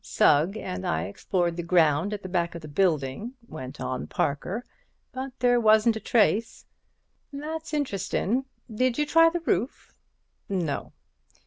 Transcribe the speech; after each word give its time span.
"Sugg 0.03 0.57
and 0.57 0.83
I 0.83 1.03
explored 1.03 1.57
the 1.57 1.61
ground 1.61 2.11
at 2.11 2.23
the 2.23 2.27
back 2.27 2.55
of 2.55 2.63
the 2.63 2.67
building," 2.67 3.35
went 3.47 3.79
on 3.79 4.07
Parker, 4.07 4.65
"but 5.11 5.31
there 5.37 5.59
wasn't 5.59 5.95
a 5.95 5.99
trace." 5.99 6.65
"That's 7.31 7.71
interestin'. 7.71 8.45
Did 8.73 8.97
you 8.97 9.05
try 9.05 9.29
the 9.29 9.41
roof?" 9.41 9.93
"No." 10.49 10.93